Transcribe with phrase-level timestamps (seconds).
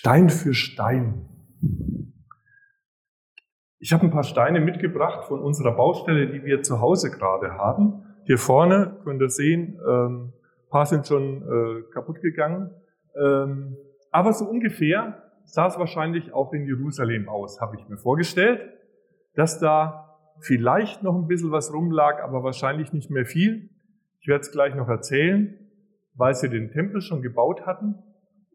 [0.00, 1.28] Stein für Stein.
[3.80, 8.04] Ich habe ein paar Steine mitgebracht von unserer Baustelle, die wir zu Hause gerade haben.
[8.24, 10.32] Hier vorne könnt ihr sehen, ähm,
[10.66, 12.70] ein paar sind schon äh, kaputt gegangen.
[13.20, 13.76] Ähm,
[14.12, 18.60] aber so ungefähr sah es wahrscheinlich auch in Jerusalem aus, habe ich mir vorgestellt,
[19.34, 23.70] dass da vielleicht noch ein bisschen was rumlag, aber wahrscheinlich nicht mehr viel.
[24.20, 25.58] Ich werde es gleich noch erzählen,
[26.14, 27.96] weil sie den Tempel schon gebaut hatten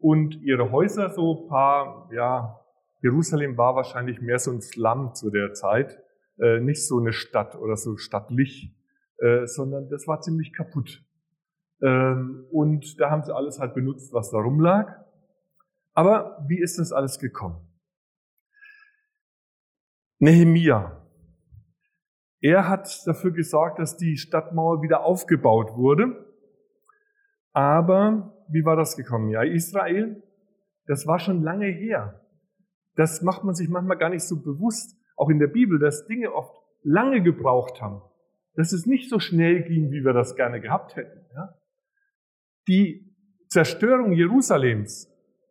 [0.04, 2.60] und ihre Häuser so paar, ja,
[3.00, 5.98] Jerusalem war wahrscheinlich mehr so ein Slum zu der Zeit,
[6.38, 8.76] äh, nicht so eine Stadt oder so stattlich,
[9.16, 11.02] äh, sondern das war ziemlich kaputt.
[11.80, 14.92] Ähm, und da haben sie alles halt benutzt, was da rumlag.
[15.94, 17.66] Aber wie ist das alles gekommen?
[20.18, 21.02] Nehemia.
[22.42, 26.33] Er hat dafür gesorgt, dass die Stadtmauer wieder aufgebaut wurde.
[27.54, 29.30] Aber wie war das gekommen?
[29.30, 30.22] Ja, Israel,
[30.86, 32.20] das war schon lange her.
[32.96, 36.32] Das macht man sich manchmal gar nicht so bewusst, auch in der Bibel, dass Dinge
[36.32, 38.02] oft lange gebraucht haben,
[38.54, 41.24] dass es nicht so schnell ging, wie wir das gerne gehabt hätten.
[41.34, 41.54] Ja?
[42.68, 43.16] Die
[43.48, 45.10] Zerstörung Jerusalems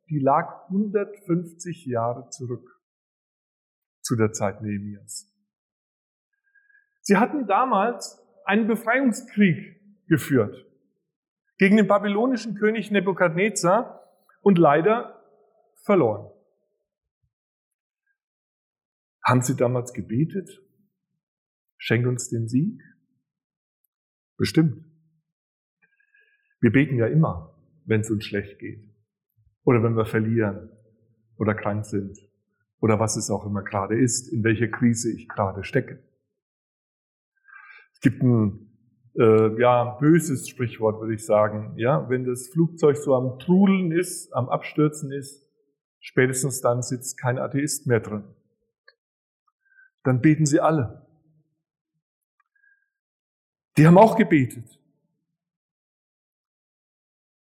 [0.09, 2.79] die lag 150 Jahre zurück
[4.01, 5.33] zu der Zeit Nehemias.
[7.01, 10.67] Sie hatten damals einen Befreiungskrieg geführt
[11.57, 14.03] gegen den babylonischen König Nebukadnezar
[14.41, 15.23] und leider
[15.83, 16.31] verloren.
[19.23, 20.61] Haben Sie damals gebetet?
[21.77, 22.81] Schenk uns den Sieg?
[24.37, 24.85] Bestimmt.
[26.59, 28.89] Wir beten ja immer, wenn es uns schlecht geht.
[29.63, 30.69] Oder wenn wir verlieren
[31.37, 32.17] oder krank sind
[32.79, 36.03] oder was es auch immer gerade ist, in welcher Krise ich gerade stecke.
[37.93, 38.72] Es gibt ein
[39.15, 41.73] äh, ja, böses Sprichwort, würde ich sagen.
[41.77, 45.47] Ja, wenn das Flugzeug so am Trudeln ist, am Abstürzen ist,
[45.99, 48.23] spätestens dann sitzt kein Atheist mehr drin.
[50.03, 51.07] Dann beten sie alle.
[53.77, 54.79] Die haben auch gebetet.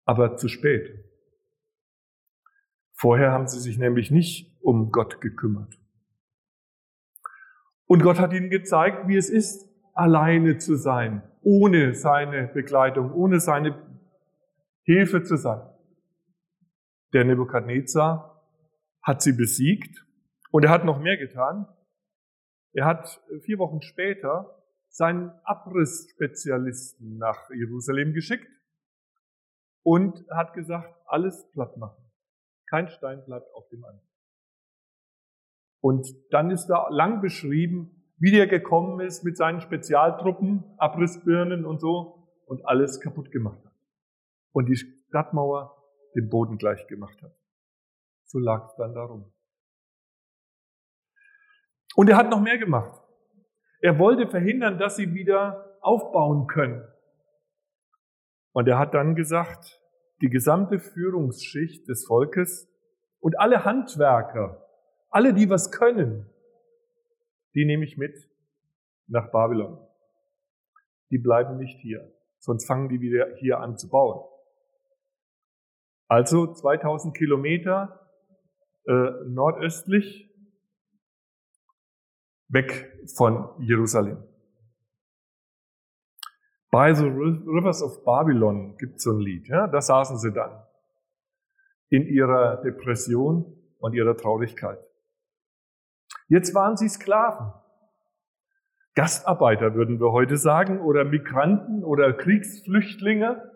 [0.06, 1.06] Aber zu spät.
[2.94, 5.80] Vorher haben sie sich nämlich nicht um Gott gekümmert.
[7.86, 13.40] Und Gott hat ihnen gezeigt, wie es ist, alleine zu sein, ohne seine Begleitung, ohne
[13.40, 13.76] seine
[14.84, 15.62] Hilfe zu sein.
[17.14, 18.42] Der Nebukadnezar
[19.02, 20.06] hat sie besiegt
[20.52, 21.68] und er hat noch mehr getan.
[22.74, 28.48] Er hat vier Wochen später seinen Abrissspezialisten nach Jerusalem geschickt
[29.84, 32.04] und hat gesagt, alles platt machen.
[32.70, 34.08] Kein Stein bleibt auf dem anderen.
[35.82, 41.82] Und dann ist da lang beschrieben, wie der gekommen ist mit seinen Spezialtruppen, Abrissbirnen und
[41.82, 43.74] so und alles kaputt gemacht hat.
[44.52, 45.76] Und die Stadtmauer
[46.16, 47.36] den Boden gleich gemacht hat.
[48.26, 49.34] So lag es dann darum.
[51.96, 53.02] Und er hat noch mehr gemacht.
[53.82, 56.88] Er wollte verhindern, dass sie wieder aufbauen können.
[58.54, 59.82] Und er hat dann gesagt,
[60.22, 62.72] die gesamte Führungsschicht des Volkes
[63.20, 64.64] und alle Handwerker,
[65.10, 66.30] alle, die was können,
[67.54, 68.30] die nehme ich mit
[69.08, 69.78] nach Babylon.
[71.10, 74.28] Die bleiben nicht hier, sonst fangen die wieder hier an zu bauen.
[76.08, 78.10] Also 2000 Kilometer
[78.86, 80.30] äh, nordöstlich
[82.50, 84.24] weg von Jerusalem.
[86.70, 89.48] By the Rivers of Babylon gibt so ein Lied.
[89.48, 89.68] Ja?
[89.68, 90.64] Da saßen sie dann
[91.90, 94.80] in ihrer Depression und ihrer Traurigkeit.
[96.32, 97.52] Jetzt waren sie Sklaven.
[98.96, 103.52] Gastarbeiter würden wir heute sagen, oder Migranten oder Kriegsflüchtlinge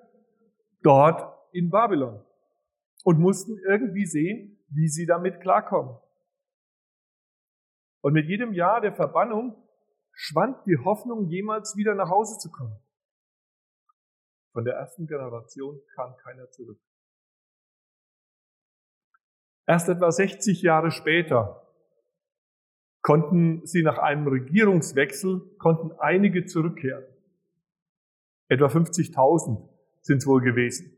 [0.84, 2.22] dort in Babylon
[3.06, 5.98] und mussten irgendwie sehen, wie sie damit klarkommen.
[8.02, 9.56] Und mit jedem Jahr der Verbannung
[10.12, 12.78] schwand die Hoffnung, jemals wieder nach Hause zu kommen.
[14.52, 16.82] Von der ersten Generation kam keiner zurück.
[19.66, 21.65] Erst etwa 60 Jahre später
[23.06, 27.04] konnten sie nach einem Regierungswechsel, konnten einige zurückkehren.
[28.48, 29.62] Etwa 50.000
[30.02, 30.92] sind es wohl gewesen,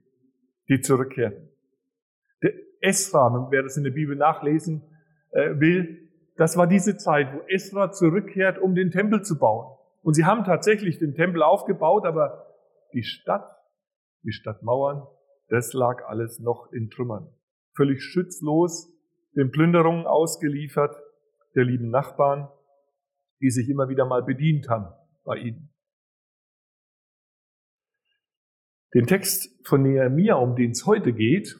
[0.69, 1.49] die zurückkehrten.
[2.41, 4.83] Der Esra, wer das in der Bibel nachlesen
[5.31, 9.77] äh, will, das war diese Zeit, wo Esra zurückkehrt, um den Tempel zu bauen.
[10.01, 12.55] Und sie haben tatsächlich den Tempel aufgebaut, aber
[12.93, 13.53] die Stadt,
[14.23, 15.05] die Stadtmauern,
[15.49, 17.27] das lag alles noch in Trümmern.
[17.75, 18.93] Völlig schützlos,
[19.35, 20.95] den Plünderungen ausgeliefert,
[21.57, 22.47] der lieben Nachbarn,
[23.41, 24.93] die sich immer wieder mal bedient haben
[25.25, 25.73] bei ihnen.
[28.93, 31.59] Den Text von Nehemiah, um den es heute geht,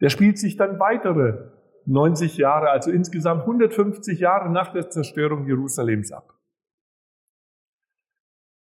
[0.00, 1.52] Der spielt sich dann weitere
[1.86, 6.34] 90 Jahre, also insgesamt 150 Jahre nach der Zerstörung Jerusalems ab.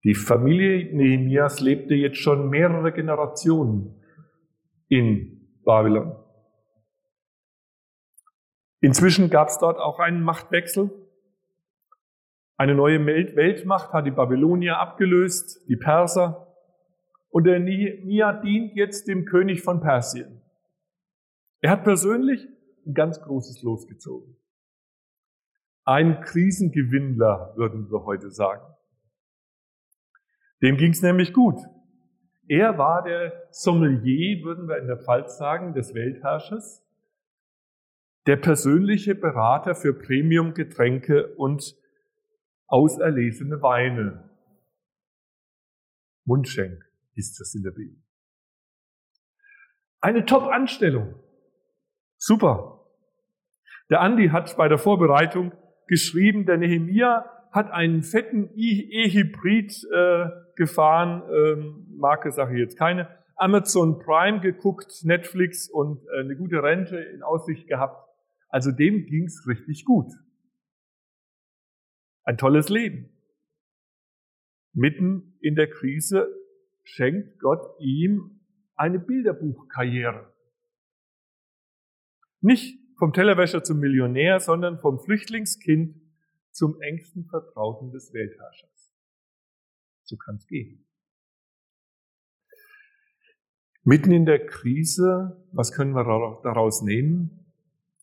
[0.02, 4.02] Die Familie Nehemias lebte jetzt schon mehrere Generationen
[4.88, 6.16] in Babylon.
[8.80, 10.90] Inzwischen gab es dort auch einen Machtwechsel.
[12.56, 16.54] Eine neue Weltmacht hat die Babylonier abgelöst, die Perser.
[17.30, 20.42] Und der Nehemia dient jetzt dem König von Persien.
[21.60, 22.48] Er hat persönlich
[22.86, 24.36] ein ganz großes Los gezogen.
[25.84, 28.64] Ein Krisengewinnler, würden wir heute sagen.
[30.62, 31.58] Dem ging es nämlich gut.
[32.48, 36.84] Er war der Sommelier, würden wir in der Pfalz sagen, des Weltherrschers,
[38.30, 41.74] der persönliche Berater für Premium-Getränke und
[42.68, 44.30] auserlesene Weine.
[46.24, 46.80] Mundschenk
[47.16, 48.00] ist das in der Bibel.
[50.00, 51.16] Eine Top-Anstellung.
[52.18, 52.86] Super.
[53.90, 55.50] Der Andi hat bei der Vorbereitung
[55.88, 63.08] geschrieben, der Nehemia hat einen fetten E-Hybrid äh, gefahren, ähm, Marke sage ich jetzt keine,
[63.34, 68.06] Amazon Prime geguckt, Netflix und äh, eine gute Rente in Aussicht gehabt.
[68.50, 70.12] Also dem ging's richtig gut.
[72.24, 73.08] Ein tolles Leben.
[74.72, 76.28] Mitten in der Krise
[76.82, 78.40] schenkt Gott ihm
[78.74, 80.32] eine Bilderbuchkarriere.
[82.40, 86.00] Nicht vom Tellerwäscher zum Millionär, sondern vom Flüchtlingskind
[86.50, 88.92] zum engsten Vertrauten des Weltherrschers.
[90.02, 90.86] So kann es gehen.
[93.82, 96.04] Mitten in der Krise, was können wir
[96.42, 97.39] daraus nehmen?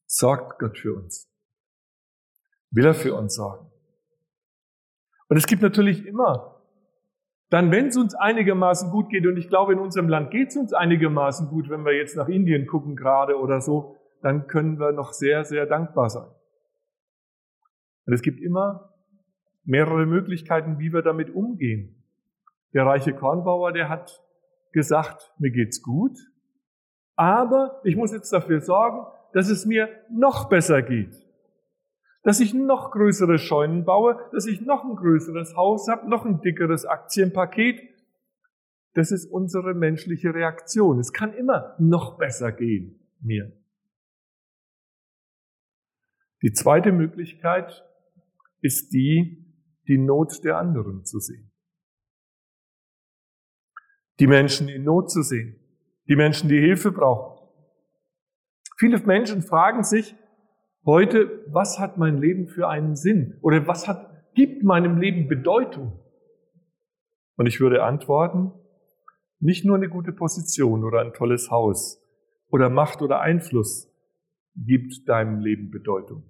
[0.08, 1.30] Sorgt Gott für uns.
[2.72, 3.70] Will er für uns sorgen.
[5.30, 6.62] Und es gibt natürlich immer,
[7.50, 10.58] dann wenn es uns einigermaßen gut geht, und ich glaube, in unserem Land geht es
[10.58, 14.94] uns einigermaßen gut, wenn wir jetzt nach Indien gucken gerade oder so, dann können wir
[14.94, 16.28] noch sehr, sehr dankbar sein.
[18.06, 18.94] Und es gibt immer
[19.66, 22.04] mehrere Möglichkeiten, wie wir damit umgehen.
[22.74, 24.24] Der reiche Kornbauer, der hat
[24.72, 26.18] gesagt, mir geht's gut,
[27.16, 31.16] aber ich muss jetzt dafür sorgen, dass es mir noch besser geht.
[32.24, 36.42] Dass ich noch größere Scheunen baue, dass ich noch ein größeres Haus habe, noch ein
[36.42, 37.82] dickeres Aktienpaket.
[38.94, 41.00] Das ist unsere menschliche Reaktion.
[41.00, 43.52] Es kann immer noch besser gehen mir.
[46.42, 47.84] Die zweite Möglichkeit
[48.62, 49.46] ist die,
[49.88, 51.52] die Not der anderen zu sehen.
[54.20, 55.60] Die Menschen in Not zu sehen.
[56.08, 57.37] Die Menschen, die Hilfe brauchen.
[58.78, 60.16] Viele Menschen fragen sich
[60.86, 63.38] heute, was hat mein Leben für einen Sinn?
[63.42, 66.00] Oder was hat, gibt meinem Leben Bedeutung?
[67.38, 68.54] Und ich würde antworten,
[69.40, 72.04] nicht nur eine gute Position oder ein tolles Haus
[72.50, 73.92] oder Macht oder Einfluss
[74.56, 76.24] gibt deinem Leben Bedeutung.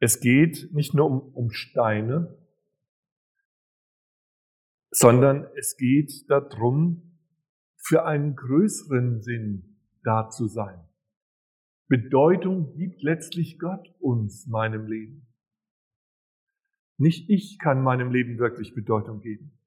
[0.00, 2.38] Es geht nicht nur um, um Steine,
[4.90, 7.18] sondern es geht darum,
[7.76, 9.69] für einen größeren Sinn
[10.02, 10.80] da zu sein.
[11.88, 15.26] Bedeutung gibt letztlich Gott uns, meinem Leben.
[16.98, 19.58] Nicht ich kann meinem Leben wirklich Bedeutung geben.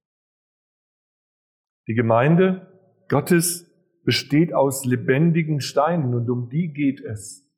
[1.88, 2.72] Die Gemeinde
[3.10, 3.70] Gottes
[4.04, 7.50] besteht aus lebendigen Steinen und um die geht es.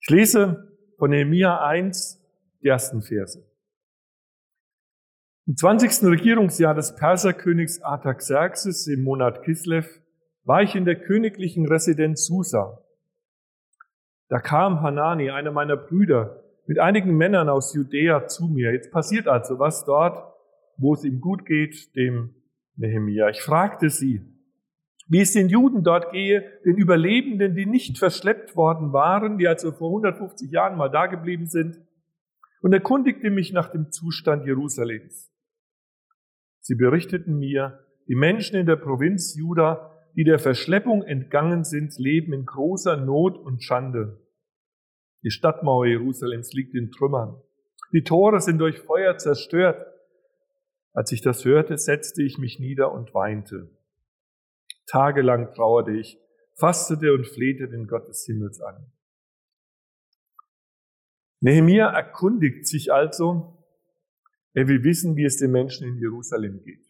[0.00, 2.20] Ich lese von Nehemiah 1,
[2.62, 3.46] die ersten Verse.
[5.46, 6.08] Im 20.
[6.08, 10.00] Regierungsjahr des Perserkönigs Artaxerxes im Monat Kislev
[10.50, 12.82] war ich in der königlichen Residenz Susa.
[14.28, 18.72] Da kam Hanani, einer meiner Brüder, mit einigen Männern aus Judäa zu mir.
[18.72, 20.18] Jetzt passiert also was dort,
[20.76, 22.34] wo es ihm gut geht, dem
[22.74, 23.28] Nehemia.
[23.28, 24.22] Ich fragte sie,
[25.06, 29.70] wie es den Juden dort gehe, den Überlebenden, die nicht verschleppt worden waren, die also
[29.70, 31.78] vor 150 Jahren mal da geblieben sind,
[32.60, 35.32] und erkundigte mich nach dem Zustand Jerusalems.
[36.58, 42.32] Sie berichteten mir, die Menschen in der Provinz Juda, die der Verschleppung entgangen sind, leben
[42.32, 44.20] in großer Not und Schande.
[45.22, 47.40] Die Stadtmauer Jerusalems liegt in Trümmern.
[47.92, 49.86] Die Tore sind durch Feuer zerstört.
[50.92, 53.70] Als ich das hörte, setzte ich mich nieder und weinte.
[54.86, 56.18] Tagelang trauerte ich,
[56.54, 58.92] fastete und flehte den Gott des Himmels an.
[61.40, 63.56] Nehemia erkundigt sich also,
[64.52, 66.89] er will wissen, wie es den Menschen in Jerusalem geht.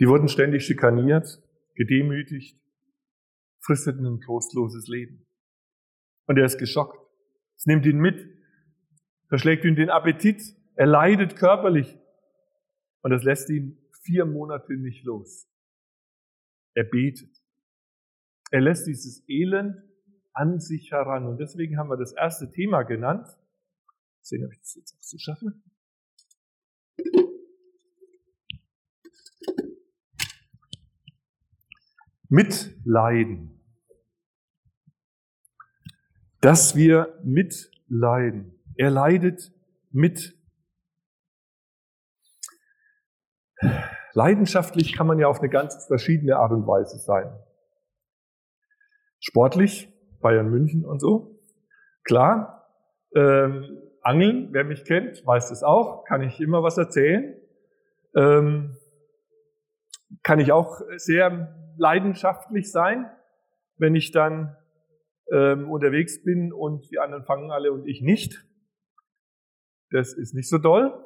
[0.00, 1.42] Die wurden ständig schikaniert,
[1.74, 2.60] gedemütigt,
[3.60, 5.26] fristeten ein trostloses Leben.
[6.26, 6.98] Und er ist geschockt.
[7.56, 8.24] Es nimmt ihn mit,
[9.28, 10.40] verschlägt ihm den Appetit,
[10.76, 11.98] er leidet körperlich.
[13.02, 15.48] Und das lässt ihn vier Monate nicht los.
[16.74, 17.36] Er betet.
[18.50, 19.76] Er lässt dieses Elend
[20.32, 21.26] an sich heran.
[21.26, 23.26] Und deswegen haben wir das erste Thema genannt.
[24.20, 25.52] Sehen, ob ich das jetzt auch so schaffe.
[32.28, 33.60] Mitleiden.
[36.40, 38.54] Dass wir mitleiden.
[38.76, 39.52] Er leidet
[39.90, 40.36] mit.
[44.12, 47.32] Leidenschaftlich kann man ja auf eine ganz verschiedene Art und Weise sein.
[49.20, 51.40] Sportlich, Bayern München und so.
[52.04, 52.68] Klar,
[53.14, 57.34] ähm, Angeln, wer mich kennt, weiß das auch, kann ich immer was erzählen.
[58.14, 58.76] Ähm,
[60.22, 63.10] kann ich auch sehr leidenschaftlich sein,
[63.76, 64.56] wenn ich dann
[65.30, 68.44] ähm, unterwegs bin und die anderen fangen alle und ich nicht.
[69.90, 71.04] Das ist nicht so doll.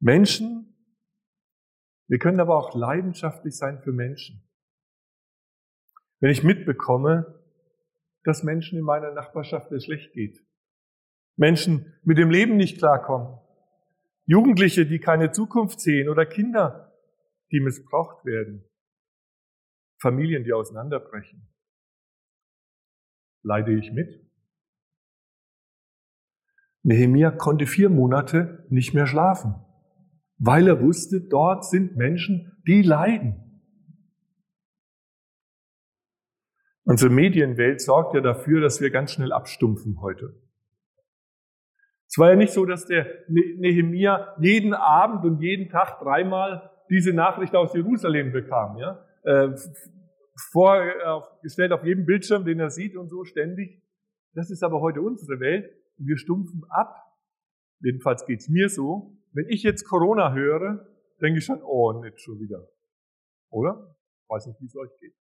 [0.00, 0.74] Menschen,
[2.08, 4.42] wir können aber auch leidenschaftlich sein für Menschen.
[6.20, 7.42] Wenn ich mitbekomme,
[8.24, 10.44] dass Menschen in meiner Nachbarschaft es schlecht geht,
[11.36, 13.38] Menschen mit dem Leben nicht klarkommen,
[14.24, 16.85] Jugendliche, die keine Zukunft sehen oder Kinder,
[17.56, 18.68] die missbraucht werden,
[19.98, 21.48] Familien, die auseinanderbrechen,
[23.42, 24.30] leide ich mit.
[26.82, 29.54] Nehemia konnte vier Monate nicht mehr schlafen,
[30.36, 33.42] weil er wusste, dort sind Menschen, die leiden.
[36.84, 40.38] Unsere Medienwelt sorgt ja dafür, dass wir ganz schnell abstumpfen heute.
[42.06, 46.75] Es war ja nicht so, dass der ne-, Nehemia jeden Abend und jeden Tag dreimal
[46.90, 48.78] diese Nachricht aus Jerusalem bekam.
[48.78, 49.04] Ja?
[49.22, 49.54] Äh,
[50.52, 53.82] vorgestellt auf jedem Bildschirm, den er sieht und so ständig.
[54.34, 55.70] Das ist aber heute unsere Welt.
[55.96, 56.94] Wir stumpfen ab.
[57.80, 59.16] Jedenfalls geht's mir so.
[59.32, 60.86] Wenn ich jetzt Corona höre,
[61.20, 62.68] denke ich schon, oh, nicht schon wieder.
[63.50, 63.96] Oder?
[64.22, 65.14] Ich weiß nicht, wie es euch geht.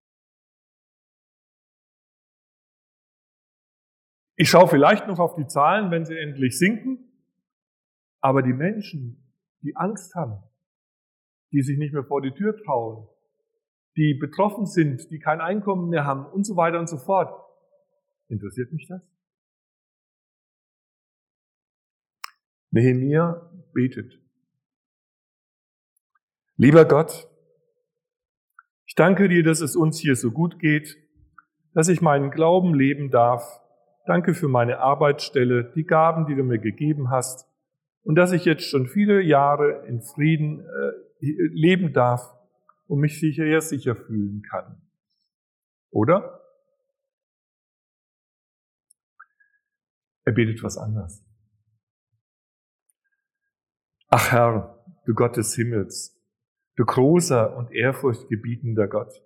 [4.36, 6.98] Ich schaue vielleicht noch auf die Zahlen, wenn sie endlich sinken.
[8.20, 10.42] Aber die Menschen, die Angst haben,
[11.54, 13.08] die sich nicht mehr vor die Tür trauen,
[13.96, 17.32] die betroffen sind, die kein Einkommen mehr haben und so weiter und so fort,
[18.28, 19.00] interessiert mich das?
[22.70, 24.20] Nehemiah betet.
[26.56, 27.28] Lieber Gott,
[28.84, 30.96] ich danke dir, dass es uns hier so gut geht,
[31.72, 33.64] dass ich meinen Glauben leben darf
[34.06, 37.48] Danke für meine Arbeitsstelle, die Gaben, die du mir gegeben hast
[38.02, 42.34] und dass ich jetzt schon viele Jahre in Frieden äh, leben darf
[42.86, 44.80] und mich sicher sicher fühlen kann.
[45.90, 46.40] Oder?
[50.24, 51.24] Er betet was anderes.
[54.08, 56.20] Ach Herr, du Gott des Himmels,
[56.76, 59.22] du großer und ehrfurchtgebietender Gott.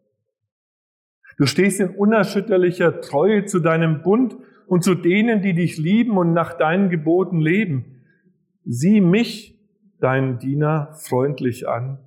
[1.36, 6.32] Du stehst in unerschütterlicher Treue zu deinem Bund und zu denen, die dich lieben und
[6.32, 8.02] nach deinen Geboten leben.
[8.64, 9.57] Sieh mich,
[10.00, 11.98] deinen Diener, freundlich an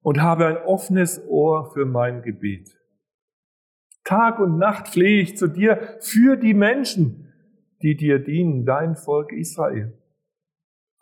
[0.00, 2.78] und habe ein offenes Ohr für mein Gebet.
[4.04, 7.32] Tag und Nacht flehe ich zu dir für die Menschen,
[7.82, 9.98] die dir dienen, dein Volk Israel.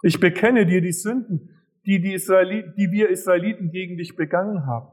[0.02, 1.50] Ich bekenne dir die Sünden,
[1.84, 4.88] die, die, Israeliten, die wir Israeliten gegen dich begangen haben.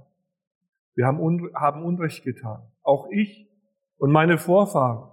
[0.96, 2.62] Wir haben, un, haben Unrecht getan.
[2.82, 3.48] Auch ich
[3.98, 5.12] und meine Vorfahren.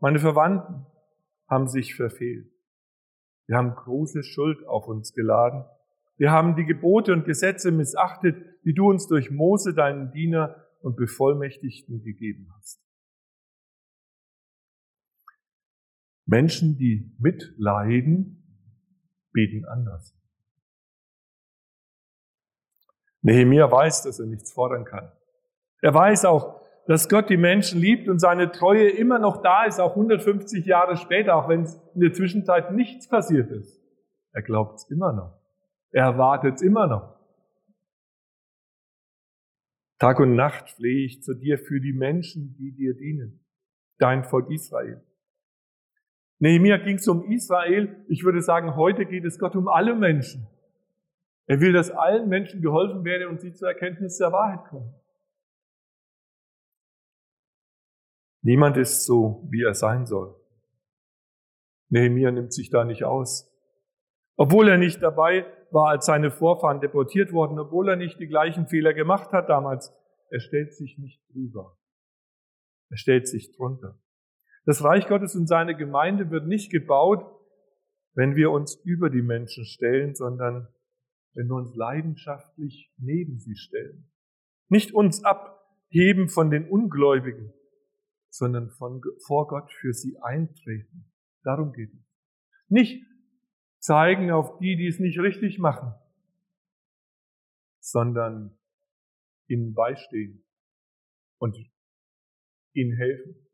[0.00, 0.86] Meine Verwandten
[1.48, 2.50] haben sich verfehlt.
[3.46, 5.64] Wir haben große Schuld auf uns geladen.
[6.18, 10.96] Wir haben die Gebote und Gesetze missachtet, die du uns durch Mose, deinen Diener und
[10.96, 12.80] Bevollmächtigten gegeben hast.
[16.26, 18.44] Menschen, die mitleiden,
[19.32, 20.14] beten anders.
[23.22, 25.10] Nehemiah weiß, dass er nichts fordern kann.
[25.80, 29.78] Er weiß auch, dass Gott die Menschen liebt und seine Treue immer noch da ist,
[29.78, 33.80] auch 150 Jahre später, auch wenn es in der Zwischenzeit nichts passiert ist.
[34.32, 35.37] Er glaubt es immer noch.
[35.90, 37.18] Er erwartet es immer noch.
[39.98, 43.44] Tag und Nacht flehe ich zu dir für die Menschen, die dir dienen.
[43.98, 45.02] Dein Volk Israel.
[46.38, 48.04] Nehemiah ging es um Israel.
[48.08, 50.46] Ich würde sagen, heute geht es Gott um alle Menschen.
[51.46, 54.94] Er will, dass allen Menschen geholfen werde und sie zur Erkenntnis der Wahrheit kommen.
[58.42, 60.36] Niemand ist so, wie er sein soll.
[61.88, 63.50] Nehemiah nimmt sich da nicht aus.
[64.36, 68.66] Obwohl er nicht dabei war, als seine Vorfahren deportiert wurden, obwohl er nicht die gleichen
[68.66, 69.92] Fehler gemacht hat damals,
[70.30, 71.78] er stellt sich nicht drüber.
[72.90, 73.98] Er stellt sich drunter.
[74.64, 77.24] Das Reich Gottes und seine Gemeinde wird nicht gebaut,
[78.14, 80.68] wenn wir uns über die Menschen stellen, sondern
[81.34, 84.10] wenn wir uns leidenschaftlich neben sie stellen.
[84.68, 87.52] Nicht uns abheben von den Ungläubigen,
[88.28, 91.12] sondern von, vor Gott für sie eintreten.
[91.44, 92.14] Darum geht es.
[92.68, 93.02] Nicht
[93.88, 95.94] zeigen auf die, die es nicht richtig machen,
[97.80, 98.58] sondern
[99.48, 100.44] ihnen beistehen
[101.38, 101.56] und
[102.74, 103.46] ihnen helfen.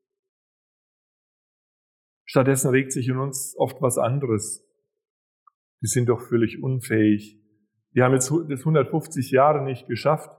[2.26, 4.68] Stattdessen regt sich in uns oft was anderes.
[5.82, 7.40] Die sind doch völlig unfähig.
[7.94, 10.36] Die haben jetzt das 150 Jahre nicht geschafft.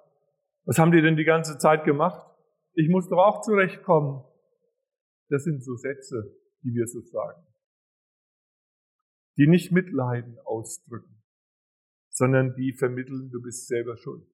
[0.65, 2.35] Was haben die denn die ganze Zeit gemacht?
[2.73, 4.25] Ich muss doch auch zurechtkommen.
[5.29, 7.54] Das sind so Sätze, die wir so sagen.
[9.37, 11.21] Die nicht Mitleiden ausdrücken,
[12.09, 14.25] sondern die vermitteln, du bist selber schuld.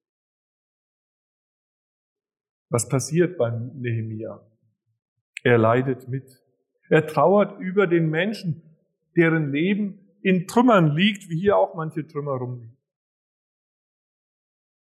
[2.68, 4.40] Was passiert beim Nehemia?
[5.42, 6.42] Er leidet mit.
[6.88, 8.62] Er trauert über den Menschen,
[9.16, 12.76] deren Leben in Trümmern liegt, wie hier auch manche Trümmer rumliegen.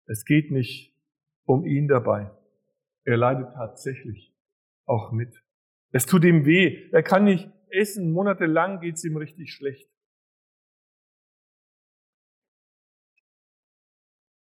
[0.06, 0.94] Es geht nicht
[1.44, 2.30] um ihn dabei.
[3.04, 4.34] Er leidet tatsächlich
[4.84, 5.42] auch mit.
[5.92, 6.90] Es tut ihm weh.
[6.92, 8.12] Er kann nicht essen.
[8.12, 9.88] Monatelang geht es ihm richtig schlecht.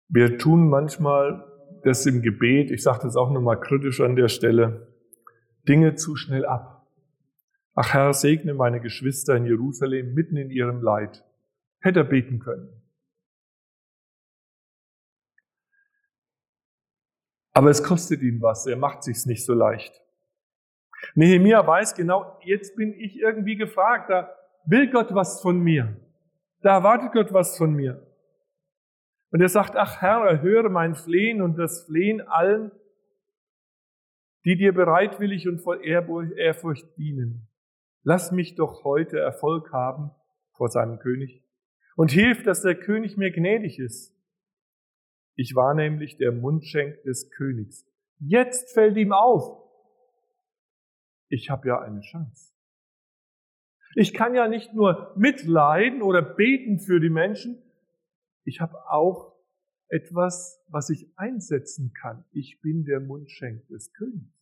[0.09, 1.45] Wir tun manchmal
[1.83, 4.87] das im Gebet, ich sage das auch nochmal kritisch an der Stelle,
[5.67, 6.87] Dinge zu schnell ab.
[7.75, 11.23] Ach Herr, segne meine Geschwister in Jerusalem mitten in ihrem Leid.
[11.79, 12.69] Hätte er beten können.
[17.53, 19.93] Aber es kostet ihn was, er macht sich's nicht so leicht.
[21.13, 24.29] Nehemia weiß genau, jetzt bin ich irgendwie gefragt, da
[24.65, 25.95] will Gott was von mir.
[26.61, 28.08] Da erwartet Gott was von mir.
[29.31, 32.71] Und er sagt, ach Herr, erhöre mein Flehen und das Flehen allen,
[34.45, 37.47] die dir bereitwillig und voll Ehrfurcht dienen.
[38.03, 40.11] Lass mich doch heute Erfolg haben
[40.53, 41.43] vor seinem König
[41.95, 44.15] und hilf, dass der König mir gnädig ist.
[45.35, 47.85] Ich war nämlich der Mundschenk des Königs.
[48.19, 49.63] Jetzt fällt ihm auf,
[51.29, 52.53] ich habe ja eine Chance.
[53.95, 57.61] Ich kann ja nicht nur mitleiden oder beten für die Menschen,
[58.43, 59.35] ich habe auch
[59.89, 62.25] etwas, was ich einsetzen kann.
[62.31, 64.39] Ich bin der Mundschenk des Königs.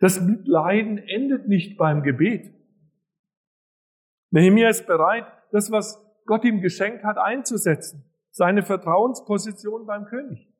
[0.00, 2.52] Das Mitleiden endet nicht beim Gebet.
[4.30, 8.04] Nehemiah ist bereit, das, was Gott ihm geschenkt hat, einzusetzen.
[8.30, 10.52] Seine Vertrauensposition beim König.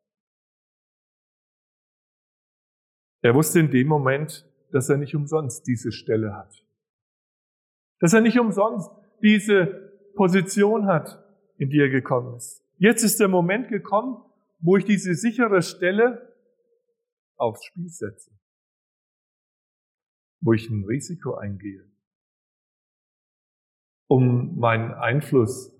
[3.23, 6.65] Er wusste in dem Moment, dass er nicht umsonst diese Stelle hat.
[7.99, 8.91] Dass er nicht umsonst
[9.23, 9.84] diese
[10.15, 11.25] Position hat,
[11.59, 12.63] in die er gekommen ist.
[12.79, 14.23] Jetzt ist der Moment gekommen,
[14.61, 16.35] wo ich diese sichere Stelle
[17.37, 18.31] aufs Spiel setze.
[20.41, 21.85] Wo ich ein Risiko eingehe.
[24.07, 25.75] Um meinen Einfluss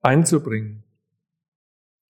[0.00, 0.84] einzubringen.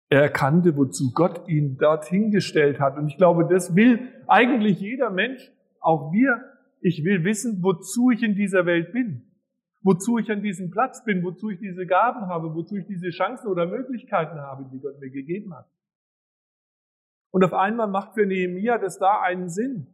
[0.10, 2.98] Er erkannte, wozu Gott ihn dorthin gestellt hat.
[2.98, 6.44] Und ich glaube, das will eigentlich jeder Mensch, auch wir.
[6.82, 9.29] Ich will wissen, wozu ich in dieser Welt bin.
[9.82, 13.48] Wozu ich an diesem Platz bin, wozu ich diese Gaben habe, wozu ich diese Chancen
[13.48, 15.70] oder Möglichkeiten habe, die Gott mir gegeben hat.
[17.32, 19.94] Und auf einmal macht für Nehemia das da einen Sinn.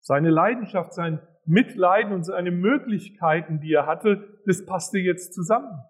[0.00, 5.82] Seine Leidenschaft, sein Mitleiden und seine Möglichkeiten, die er hatte, das passte jetzt zusammen.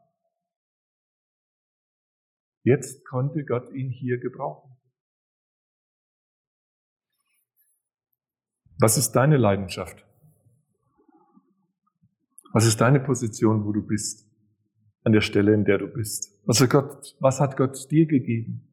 [2.62, 4.76] Jetzt konnte Gott ihn hier gebrauchen.
[8.80, 10.07] Was ist deine Leidenschaft?
[12.52, 14.26] Was ist deine Position, wo du bist?
[15.04, 16.38] An der Stelle, in der du bist.
[16.46, 18.68] Was hat Gott, was hat Gott dir gegeben?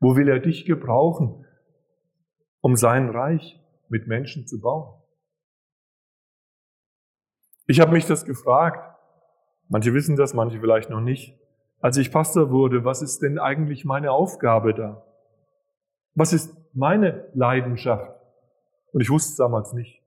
[0.00, 1.44] Wo will er dich gebrauchen,
[2.60, 5.00] um sein Reich mit Menschen zu bauen?
[7.66, 8.96] Ich habe mich das gefragt.
[9.68, 11.38] Manche wissen das, manche vielleicht noch nicht.
[11.80, 15.04] Als ich Pastor wurde, was ist denn eigentlich meine Aufgabe da?
[16.14, 18.12] Was ist meine Leidenschaft?
[18.92, 19.99] Und ich wusste es damals nicht.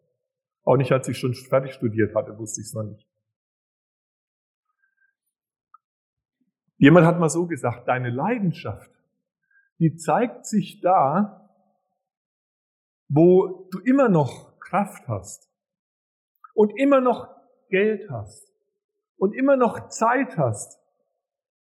[0.63, 3.07] Auch nicht, als ich schon fertig studiert hatte, wusste ich es noch nicht.
[6.77, 8.91] Jemand hat mal so gesagt, deine Leidenschaft,
[9.79, 11.49] die zeigt sich da,
[13.07, 15.49] wo du immer noch Kraft hast
[16.53, 17.29] und immer noch
[17.69, 18.53] Geld hast
[19.17, 20.79] und immer noch Zeit hast,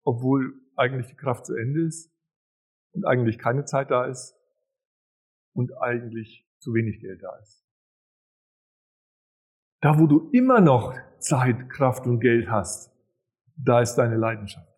[0.04, 2.10] obwohl eigentlich die Kraft zu Ende ist
[2.92, 4.34] und eigentlich keine Zeit da ist
[5.52, 7.69] und eigentlich zu wenig Geld da ist.
[9.80, 12.92] Da, wo du immer noch Zeit, Kraft und Geld hast,
[13.56, 14.68] da ist deine Leidenschaft.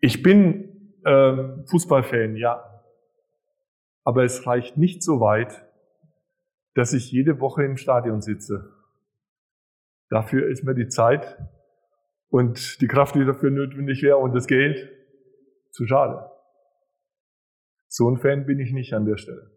[0.00, 2.82] Ich bin ähm, Fußballfan, ja,
[4.04, 5.66] aber es reicht nicht so weit,
[6.74, 8.74] dass ich jede Woche im Stadion sitze.
[10.08, 11.38] Dafür ist mir die Zeit
[12.28, 14.90] und die Kraft, die dafür notwendig wäre und das Geld,
[15.70, 16.30] zu schade.
[17.86, 19.50] So ein Fan bin ich nicht an der Stelle.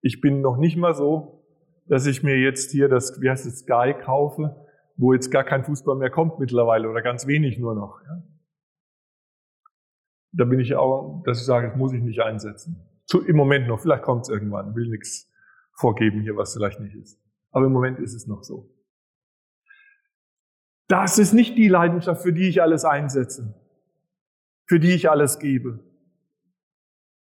[0.00, 1.41] Ich bin noch nicht mal so,
[1.86, 4.56] dass ich mir jetzt hier das, wie heißt es, Sky kaufe,
[4.96, 8.00] wo jetzt gar kein Fußball mehr kommt mittlerweile oder ganz wenig nur noch.
[8.04, 8.22] Ja?
[10.32, 12.88] Da bin ich auch, dass ich sage, das muss ich nicht einsetzen.
[13.26, 15.30] Im Moment noch, vielleicht kommt es irgendwann, will nichts
[15.74, 17.20] vorgeben hier, was vielleicht nicht ist.
[17.50, 18.70] Aber im Moment ist es noch so.
[20.88, 23.54] Das ist nicht die Leidenschaft, für die ich alles einsetze,
[24.66, 25.80] für die ich alles gebe.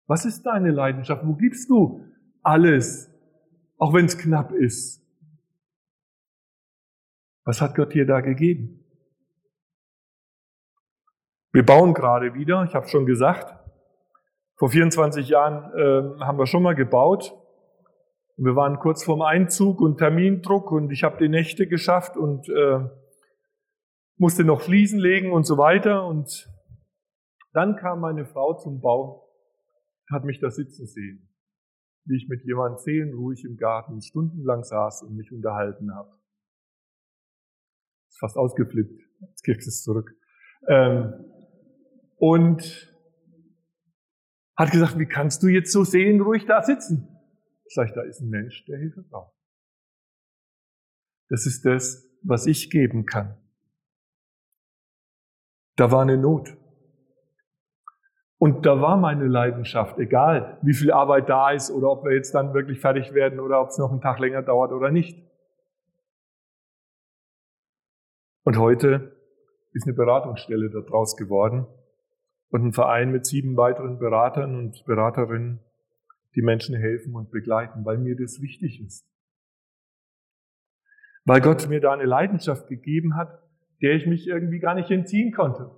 [0.08, 1.26] Was ist deine Leidenschaft?
[1.26, 2.04] Wo gibst du
[2.44, 3.12] alles,
[3.78, 5.02] auch wenn es knapp ist?
[7.44, 8.84] Was hat Gott dir da gegeben?
[11.52, 13.56] Wir bauen gerade wieder, ich habe schon gesagt,
[14.58, 17.34] vor 24 Jahren äh, haben wir schon mal gebaut.
[18.38, 22.90] Wir waren kurz vorm Einzug und Termindruck und ich habe die Nächte geschafft und äh,
[24.18, 26.06] musste noch Fliesen legen und so weiter.
[26.06, 26.50] Und
[27.54, 29.30] dann kam meine Frau zum Bau,
[30.12, 31.30] hat mich da sitzen sehen,
[32.06, 36.18] wie ich mit jemandem seelenruhig im Garten stundenlang saß und mich unterhalten habe.
[38.10, 39.02] Ist fast ausgeflippt.
[39.22, 40.16] Jetzt kriegst du es zurück.
[40.68, 41.14] Ähm,
[42.18, 42.96] und
[44.56, 47.08] hat gesagt, wie kannst du jetzt so seelenruhig da sitzen?
[47.68, 49.36] Sag ich, da ist ein Mensch, der Hilfe braucht.
[51.30, 53.38] Das ist das, was ich geben kann.
[55.76, 56.56] Da war eine Not.
[58.46, 62.36] Und da war meine Leidenschaft, egal wie viel Arbeit da ist oder ob wir jetzt
[62.36, 65.18] dann wirklich fertig werden oder ob es noch einen Tag länger dauert oder nicht.
[68.44, 69.18] Und heute
[69.74, 71.66] ist eine Beratungsstelle daraus geworden
[72.52, 75.60] und ein Verein mit sieben weiteren Beratern und Beraterinnen,
[76.36, 79.08] die Menschen helfen und begleiten, weil mir das wichtig ist.
[81.24, 83.42] Weil Gott mir da eine Leidenschaft gegeben hat,
[83.82, 85.72] der ich mich irgendwie gar nicht entziehen konnte.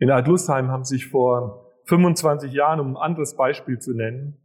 [0.00, 4.36] In Altlusheim haben sich vor 25 Jahren, um ein anderes Beispiel zu nennen,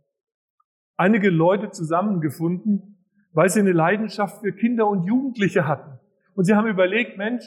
[0.98, 6.00] einige Leute zusammengefunden, weil sie eine Leidenschaft für Kinder und Jugendliche hatten.
[6.36, 7.44] Und sie haben überlegt, Mensch,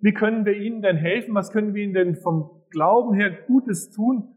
[0.00, 1.34] wie können wir ihnen denn helfen?
[1.34, 4.36] Was können wir ihnen denn vom Glauben her Gutes tun?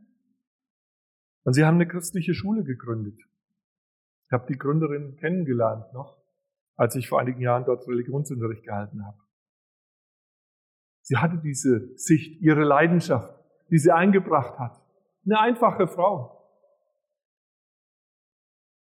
[1.44, 3.20] Und sie haben eine christliche Schule gegründet.
[4.28, 6.26] Ich habe die Gründerin kennengelernt noch
[6.76, 9.18] als ich vor einigen Jahren dort Religionsunterricht gehalten habe.
[11.08, 13.32] Sie hatte diese Sicht, ihre Leidenschaft,
[13.70, 14.82] die sie eingebracht hat.
[15.24, 16.41] Eine einfache Frau.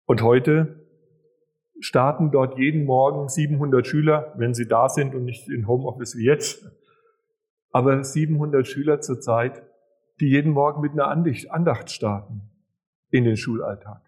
[0.05, 0.87] Und heute
[1.81, 6.23] starten dort jeden Morgen 700 Schüler, wenn sie da sind und nicht in Homeoffice wie
[6.23, 6.65] jetzt,
[7.71, 9.61] aber 700 Schüler zurzeit,
[10.21, 12.49] die jeden Morgen mit einer Andacht starten
[13.09, 14.01] in den Schulalltag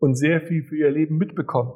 [0.00, 1.72] und sehr viel für ihr Leben mitbekommen.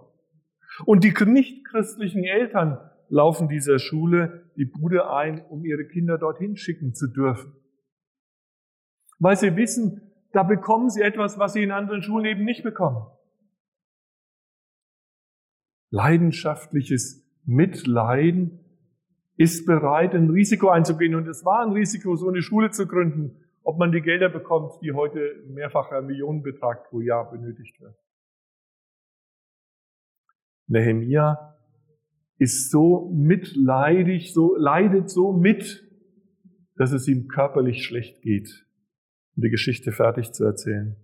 [0.84, 6.94] Und die nichtchristlichen Eltern laufen dieser Schule die Bude ein, um ihre Kinder dorthin schicken
[6.94, 7.54] zu dürfen.
[9.20, 13.06] Weil sie wissen, da bekommen sie etwas, was sie in anderen Schulen eben nicht bekommen.
[15.90, 18.58] Leidenschaftliches Mitleiden
[19.36, 21.14] ist bereit, ein Risiko einzugehen.
[21.14, 24.72] Und es war ein Risiko, so eine Schule zu gründen, ob man die Gelder bekommt,
[24.82, 27.96] die heute mehrfacher Millionenbetrag pro Jahr benötigt wird.
[30.66, 31.53] Nehemia
[32.38, 35.82] ist so mitleidig, so leidet so mit,
[36.76, 38.66] dass es ihm körperlich schlecht geht,
[39.36, 40.96] um die Geschichte fertig zu erzählen.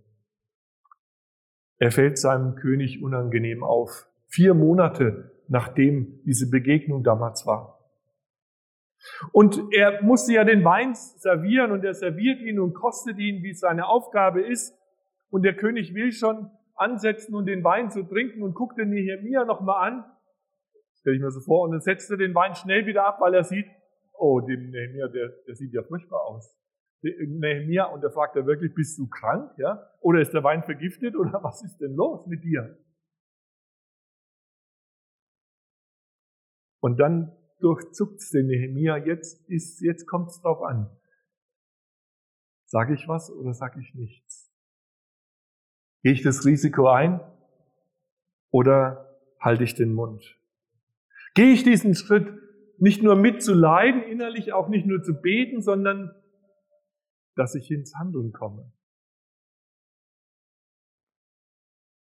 [1.79, 7.81] Er fällt seinem König unangenehm auf, vier Monate nachdem diese Begegnung damals war.
[9.33, 13.51] Und er musste ja den Wein servieren und er serviert ihn und kostet ihn, wie
[13.51, 14.79] es seine Aufgabe ist.
[15.29, 19.45] Und der König will schon ansetzen und den Wein zu trinken und guckt den Nehemia
[19.45, 20.05] nochmal an.
[21.01, 21.63] Stell ich mir so vor.
[21.63, 23.67] Und dann setzt er den Wein schnell wieder ab, weil er sieht,
[24.13, 26.57] oh, dem Nehemia, der, der sieht ja furchtbar aus.
[27.03, 29.91] Nehemia, und er fragt er wirklich, bist du krank, ja?
[30.01, 32.79] Oder ist der Wein vergiftet oder was ist denn los mit dir?
[36.81, 40.91] Und dann durchzuckt's den Nehemia, jetzt ist, jetzt kommt's drauf an.
[42.67, 44.51] Sage ich was oder sage ich nichts?
[46.03, 47.21] Gehe ich das Risiko ein
[48.51, 50.40] oder halte ich den Mund?
[51.35, 52.29] Gehe ich diesen Schritt
[52.79, 56.11] nicht nur mitzuleiden, innerlich auch nicht nur zu beten, sondern
[57.37, 58.73] dass ich ins Handeln komme?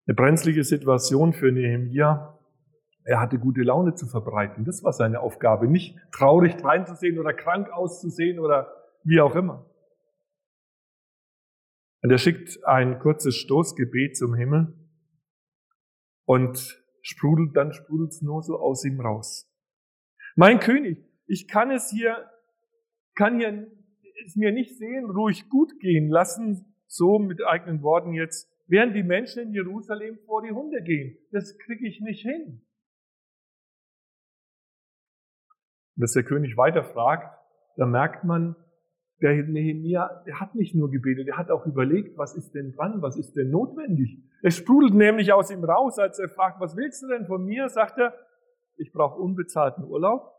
[0.07, 2.39] Eine brenzlige Situation für Nehemia.
[3.03, 4.65] Er hatte gute Laune zu verbreiten.
[4.65, 5.67] Das war seine Aufgabe.
[5.67, 8.71] Nicht traurig reinzusehen oder krank auszusehen oder
[9.03, 9.69] wie auch immer.
[12.01, 14.73] Und er schickt ein kurzes Stoßgebet zum Himmel
[16.25, 19.49] und sprudelt, dann sprudelt's nur so aus ihm raus.
[20.35, 22.29] Mein König, ich kann es hier,
[23.15, 23.67] kann hier
[24.25, 29.03] es mir nicht sehen, ruhig gut gehen lassen, so mit eigenen Worten jetzt, während die
[29.03, 31.17] Menschen in Jerusalem vor die Hunde gehen.
[31.31, 32.61] Das kriege ich nicht hin.
[35.95, 37.37] Dass der König weiter fragt,
[37.75, 38.55] da merkt man,
[39.21, 43.01] der Nehemia, der hat nicht nur gebetet, der hat auch überlegt, was ist denn dran,
[43.01, 44.17] was ist denn notwendig.
[44.41, 47.69] Es sprudelt nämlich aus ihm raus, als er fragt, was willst du denn von mir?
[47.69, 48.13] Sagt er,
[48.77, 50.33] ich brauche unbezahlten Urlaub,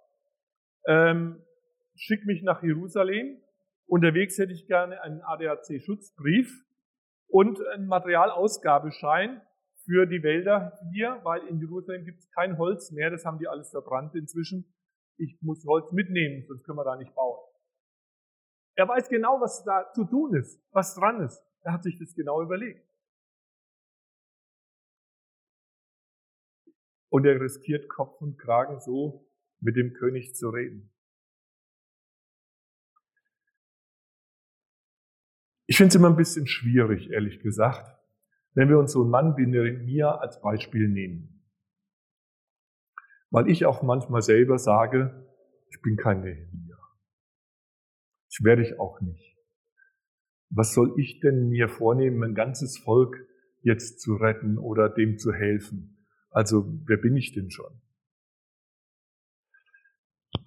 [0.86, 1.44] ähm,
[1.94, 3.38] schick mich nach Jerusalem.
[3.86, 6.64] Unterwegs hätte ich gerne einen ADAC-Schutzbrief
[7.28, 9.42] und einen Materialausgabeschein
[9.84, 13.48] für die Wälder hier, weil in Jerusalem gibt es kein Holz mehr, das haben die
[13.48, 14.72] alles verbrannt inzwischen.
[15.16, 17.38] Ich muss Holz mitnehmen, sonst können wir da nicht bauen.
[18.76, 21.42] Er weiß genau, was da zu tun ist, was dran ist.
[21.62, 22.89] Er hat sich das genau überlegt.
[27.11, 29.29] Und er riskiert Kopf und Kragen so,
[29.61, 30.90] mit dem König zu reden.
[35.66, 37.96] Ich finde es immer ein bisschen schwierig, ehrlich gesagt,
[38.55, 41.44] wenn wir uns so einen Mann wie Nehemiah als Beispiel nehmen.
[43.31, 45.29] Weil ich auch manchmal selber sage,
[45.68, 46.77] ich bin kein Nehemiah.
[48.27, 49.37] Das werde ich auch nicht.
[50.49, 53.16] Was soll ich denn mir vornehmen, ein ganzes Volk
[53.62, 55.99] jetzt zu retten oder dem zu helfen?
[56.30, 57.80] Also, wer bin ich denn schon?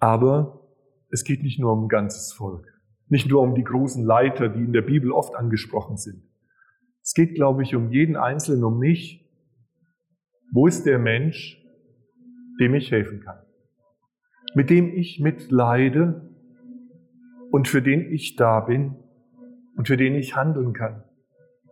[0.00, 0.68] Aber
[1.10, 2.66] es geht nicht nur um ein ganzes Volk,
[3.08, 6.22] nicht nur um die großen Leiter, die in der Bibel oft angesprochen sind.
[7.02, 9.30] Es geht, glaube ich, um jeden Einzelnen, um mich.
[10.52, 11.62] Wo ist der Mensch,
[12.58, 13.42] dem ich helfen kann?
[14.54, 16.30] Mit dem ich mitleide
[17.50, 18.96] und für den ich da bin
[19.76, 21.04] und für den ich handeln kann.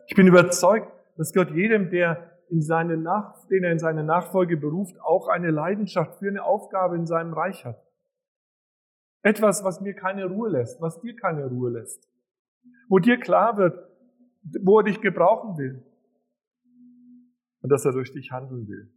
[0.07, 4.59] Ich bin überzeugt, dass Gott jedem, der in seine Nach den er in seine Nachfolge
[4.59, 7.83] beruft, auch eine Leidenschaft für eine Aufgabe in seinem Reich hat.
[9.23, 12.09] Etwas, was mir keine Ruhe lässt, was dir keine Ruhe lässt.
[12.89, 13.89] Wo dir klar wird,
[14.63, 15.83] wo er dich gebrauchen will.
[17.63, 18.93] Und dass er durch dich handeln will.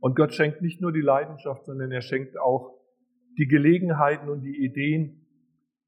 [0.00, 2.78] Und Gott schenkt nicht nur die Leidenschaft, sondern er schenkt auch
[3.38, 5.26] die Gelegenheiten und die Ideen,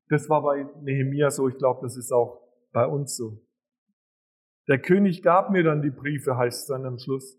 [0.08, 2.40] das war bei Nehemia so, ich glaube, das ist auch
[2.72, 3.38] bei uns so.
[4.68, 7.38] Der König gab mir dann die Briefe, heißt es dann am Schluss.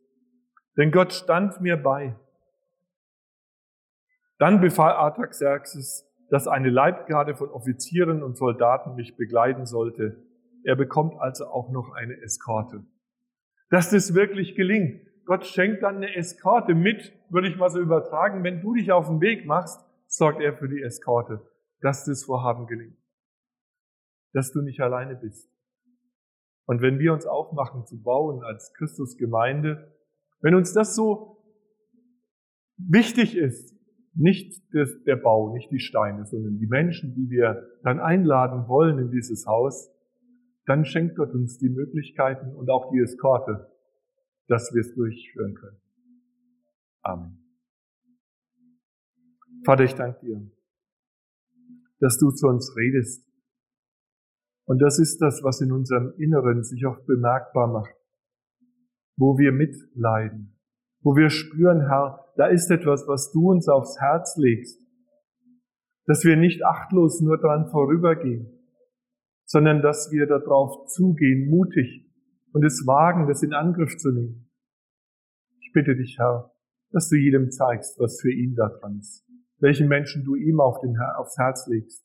[0.78, 2.16] Denn Gott stand mir bei.
[4.38, 10.24] Dann befahl Artaxerxes, dass eine Leibgarde von Offizieren und Soldaten mich begleiten sollte.
[10.64, 12.86] Er bekommt also auch noch eine Eskorte.
[13.70, 15.02] Dass das wirklich gelingt.
[15.26, 18.44] Gott schenkt dann eine Eskorte mit, würde ich mal so übertragen.
[18.44, 21.42] Wenn du dich auf den Weg machst, sorgt er für die Eskorte
[21.86, 22.98] dass das Vorhaben gelingt.
[24.34, 25.48] Dass du nicht alleine bist.
[26.66, 29.94] Und wenn wir uns aufmachen zu bauen als Christusgemeinde,
[30.42, 31.44] wenn uns das so
[32.78, 33.76] wichtig ist,
[34.14, 39.12] nicht der Bau, nicht die Steine, sondern die Menschen, die wir dann einladen wollen in
[39.12, 39.92] dieses Haus,
[40.66, 43.72] dann schenkt Gott uns die Möglichkeiten und auch die Eskorte,
[44.48, 45.82] dass wir es durchführen können.
[47.02, 47.38] Amen.
[49.64, 50.50] Vater, ich danke dir
[52.00, 53.28] dass du zu uns redest.
[54.66, 57.96] Und das ist das, was in unserem Inneren sich oft bemerkbar macht,
[59.16, 60.60] wo wir mitleiden,
[61.02, 64.82] wo wir spüren, Herr, da ist etwas, was du uns aufs Herz legst,
[66.06, 68.56] dass wir nicht achtlos nur dran vorübergehen,
[69.46, 72.12] sondern dass wir darauf zugehen, mutig
[72.54, 74.50] und es wagen, das in Angriff zu nehmen.
[75.62, 76.52] Ich bitte dich, Herr,
[76.92, 79.26] dass du jedem zeigst, was für ihn da dran ist.
[79.60, 82.04] Welchen Menschen du ihm auf den, aufs Herz legst,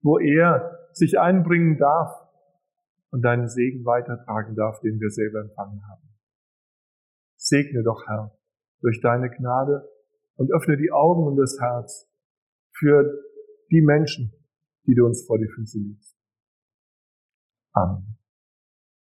[0.00, 2.10] wo er sich einbringen darf
[3.10, 6.08] und deinen Segen weitertragen darf, den wir selber empfangen haben.
[7.36, 8.36] Segne doch, Herr,
[8.80, 9.88] durch deine Gnade
[10.36, 12.08] und öffne die Augen und das Herz
[12.72, 13.04] für
[13.70, 14.32] die Menschen,
[14.86, 16.16] die du uns vor die Füße legst.
[17.72, 18.21] Amen.